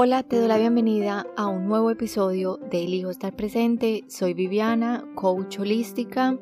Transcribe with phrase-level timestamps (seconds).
[0.00, 4.04] Hola, te doy la bienvenida a un nuevo episodio de Elijo estar presente.
[4.06, 6.38] Soy Viviana, coach holística,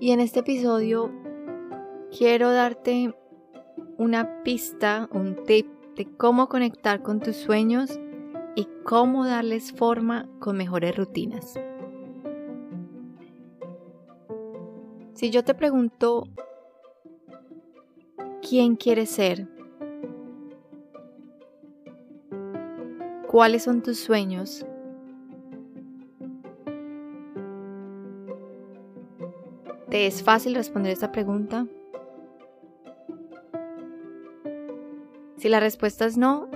[0.00, 1.12] y en este episodio
[2.10, 3.14] quiero darte
[3.98, 8.00] una pista, un tip de cómo conectar con tus sueños
[8.56, 11.54] y cómo darles forma con mejores rutinas.
[15.14, 16.24] Si yo te pregunto,
[18.42, 19.55] ¿quién quieres ser?
[23.36, 24.64] ¿Cuáles son tus sueños?
[29.90, 31.66] ¿Te es fácil responder esta pregunta?
[35.36, 36.48] Si la respuesta es no,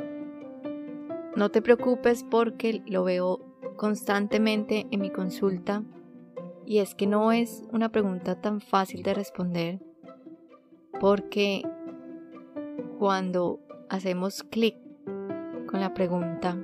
[1.36, 3.40] no te preocupes porque lo veo
[3.76, 5.82] constantemente en mi consulta
[6.64, 9.80] y es que no es una pregunta tan fácil de responder
[10.98, 11.62] porque
[12.98, 14.76] cuando hacemos clic
[15.66, 16.56] con la pregunta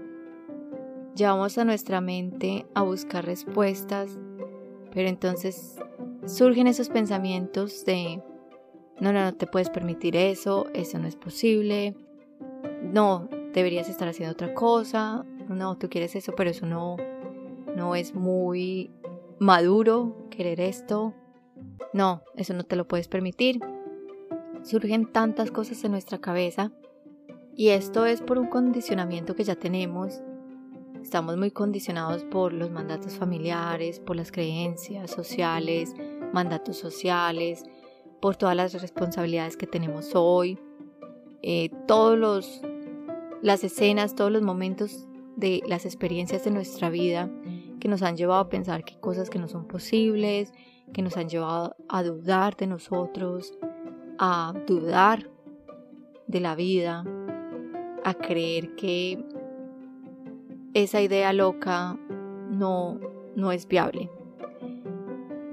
[1.17, 4.19] llevamos a nuestra mente a buscar respuestas,
[4.93, 5.77] pero entonces
[6.27, 8.23] surgen esos pensamientos de,
[9.01, 11.97] no, no, no te puedes permitir eso, eso no es posible,
[12.83, 16.97] no, deberías estar haciendo otra cosa, no, tú quieres eso, pero eso no,
[17.75, 18.91] no es muy
[19.39, 21.15] maduro querer esto,
[21.93, 23.61] no, eso no te lo puedes permitir.
[24.63, 26.73] Surgen tantas cosas en nuestra cabeza
[27.55, 30.23] y esto es por un condicionamiento que ya tenemos
[31.07, 35.95] Estamos muy condicionados por los mandatos familiares, por las creencias sociales,
[36.33, 37.63] mandatos sociales,
[38.21, 40.59] por todas las responsabilidades que tenemos hoy,
[41.43, 42.61] eh, todos los
[43.41, 47.31] las escenas, todos los momentos de las experiencias de nuestra vida
[47.79, 50.53] que nos han llevado a pensar que cosas que no son posibles,
[50.93, 53.57] que nos han llevado a dudar de nosotros,
[54.19, 55.31] a dudar
[56.27, 57.05] de la vida,
[58.03, 59.25] a creer que
[60.83, 61.99] esa idea loca
[62.51, 63.01] no,
[63.35, 64.11] no es viable.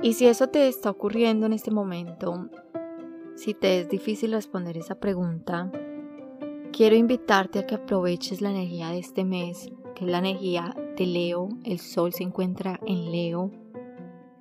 [0.01, 2.49] Y si eso te está ocurriendo en este momento,
[3.35, 5.71] si te es difícil responder esa pregunta,
[6.73, 11.05] quiero invitarte a que aproveches la energía de este mes, que es la energía de
[11.05, 11.47] Leo.
[11.63, 13.49] El sol se encuentra en Leo.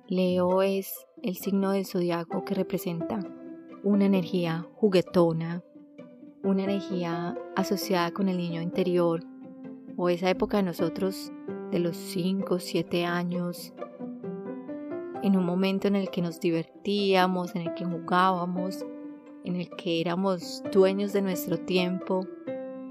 [0.09, 3.19] Leo es el signo del zodiaco que representa
[3.83, 5.63] una energía juguetona,
[6.43, 9.23] una energía asociada con el niño interior,
[9.97, 11.31] o esa época de nosotros
[11.71, 13.73] de los 5, 7 años,
[15.23, 18.85] en un momento en el que nos divertíamos, en el que jugábamos,
[19.43, 22.27] en el que éramos dueños de nuestro tiempo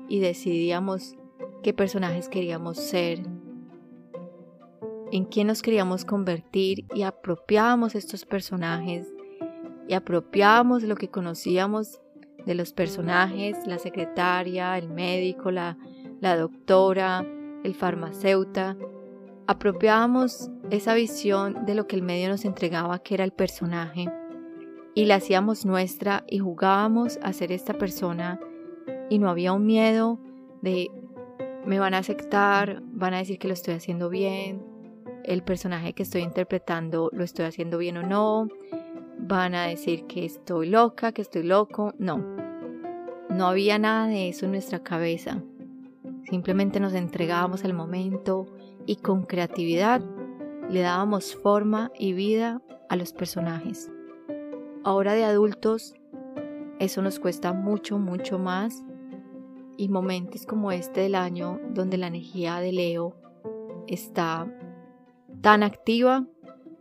[0.09, 1.15] y decidíamos
[1.63, 3.21] qué personajes queríamos ser,
[5.13, 9.13] en quién nos queríamos convertir y apropiábamos estos personajes
[9.87, 12.01] y apropiábamos lo que conocíamos
[12.47, 15.77] de los personajes, la secretaria, el médico, la
[16.23, 17.27] la doctora,
[17.65, 18.77] el farmacéutico,
[19.49, 24.07] apropiábamos esa visión de lo que el medio nos entregaba que era el personaje
[24.95, 28.39] y la hacíamos nuestra y jugábamos a ser esta persona
[29.11, 30.21] y no había un miedo
[30.63, 30.93] de
[31.67, 34.65] me van a aceptar, van a decir que lo estoy haciendo bien,
[35.25, 38.49] el personaje que estoy interpretando lo estoy haciendo bien o no,
[39.19, 42.19] van a decir que estoy loca, que estoy loco, no.
[43.29, 45.43] No había nada de eso en nuestra cabeza.
[46.25, 48.47] Simplemente nos entregábamos al momento
[48.87, 50.03] y con creatividad
[50.71, 53.91] le dábamos forma y vida a los personajes.
[54.85, 55.95] Ahora de adultos,
[56.79, 58.85] eso nos cuesta mucho, mucho más.
[59.77, 63.17] Y momentos como este del año, donde la energía de Leo
[63.87, 64.47] está
[65.41, 66.27] tan activa,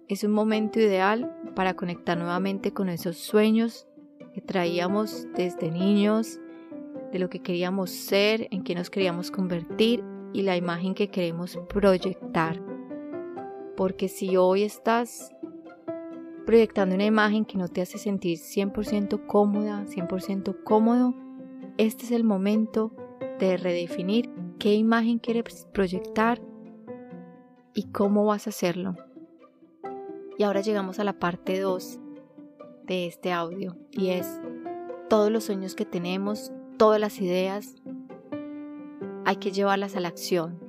[0.07, 3.87] es un momento ideal para conectar nuevamente con esos sueños
[4.33, 6.39] que traíamos desde niños
[7.11, 11.59] de lo que queríamos ser, en qué nos queríamos convertir y la imagen que queremos
[11.69, 12.61] proyectar.
[13.75, 15.31] Porque si hoy estás
[16.45, 21.13] proyectando una imagen que no te hace sentir 100% cómoda, 100% cómodo,
[21.77, 22.93] este es el momento
[23.39, 26.41] de redefinir qué imagen quieres proyectar
[27.73, 28.95] y cómo vas a hacerlo.
[30.37, 31.99] Y ahora llegamos a la parte 2
[32.83, 34.39] de este audio y es
[35.09, 36.51] todos los sueños que tenemos,
[36.81, 37.75] todas las ideas,
[39.23, 40.59] hay que llevarlas a la acción.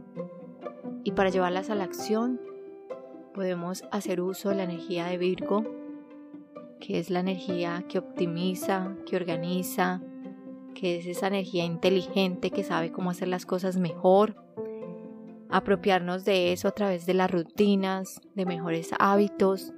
[1.05, 2.39] Y para llevarlas a la acción,
[3.33, 5.65] podemos hacer uso de la energía de Virgo,
[6.81, 10.03] que es la energía que optimiza, que organiza,
[10.75, 14.37] que es esa energía inteligente que sabe cómo hacer las cosas mejor.
[15.49, 19.73] Apropiarnos de eso a través de las rutinas, de mejores hábitos,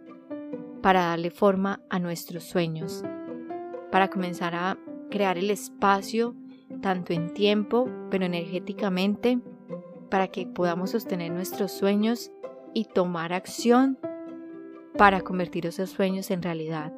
[0.83, 3.05] para darle forma a nuestros sueños,
[3.93, 4.79] para comenzar a
[5.11, 6.35] crear el espacio
[6.81, 9.39] tanto en tiempo, pero energéticamente,
[10.11, 12.31] para que podamos sostener nuestros sueños
[12.73, 13.99] y tomar acción
[14.97, 16.93] para convertir esos sueños en realidad.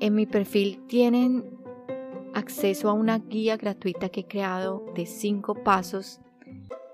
[0.00, 1.44] En mi perfil tienen
[2.34, 6.20] acceso a una guía gratuita que he creado de 5 pasos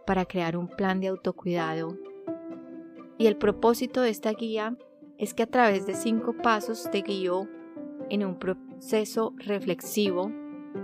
[0.06, 1.98] para crear un plan de autocuidado.
[3.18, 4.76] Y el propósito de esta guía
[5.18, 7.48] es que a través de 5 pasos te guío
[8.12, 10.30] en un proceso reflexivo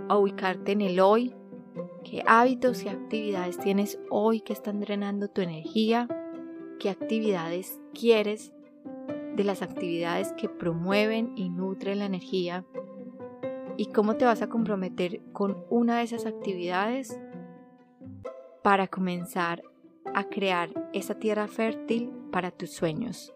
[0.09, 1.35] a ubicarte en el hoy,
[2.03, 6.07] qué hábitos y actividades tienes hoy que están drenando tu energía,
[6.79, 8.51] qué actividades quieres
[9.35, 12.65] de las actividades que promueven y nutren la energía.
[13.77, 17.19] Y cómo te vas a comprometer con una de esas actividades
[18.63, 19.61] para comenzar
[20.15, 23.35] a crear esa tierra fértil para tus sueños,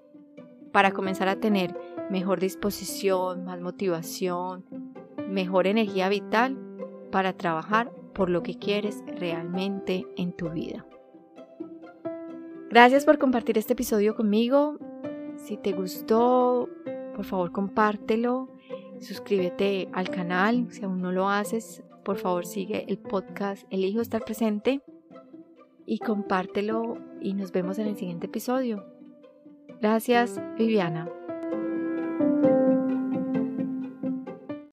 [0.73, 1.73] para comenzar a tener
[2.09, 4.65] mejor disposición, más motivación,
[5.29, 6.57] mejor energía vital
[7.11, 10.85] para trabajar por lo que quieres realmente en tu vida.
[12.69, 14.79] Gracias por compartir este episodio conmigo.
[15.37, 16.67] Si te gustó,
[17.15, 18.49] por favor compártelo.
[18.99, 20.67] Suscríbete al canal.
[20.71, 24.81] Si aún no lo haces, por favor sigue el podcast Elijo estar presente.
[25.85, 28.92] Y compártelo y nos vemos en el siguiente episodio.
[29.83, 31.09] Gracias, Viviana.